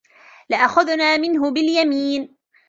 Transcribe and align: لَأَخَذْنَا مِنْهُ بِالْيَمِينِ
لَأَخَذْنَا 0.49 1.17
مِنْهُ 1.17 1.51
بِالْيَمِينِ 1.53 2.37